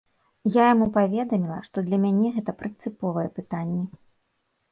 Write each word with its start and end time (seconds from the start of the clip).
Я 0.53 0.63
яму 0.67 0.85
паведаміла, 0.95 1.57
што 1.67 1.83
для 1.89 1.99
мяне 2.05 2.27
гэта 2.37 2.51
прынцыповае 2.61 3.27
пытанне. 3.37 3.83